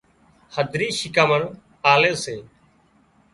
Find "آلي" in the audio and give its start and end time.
1.91-2.11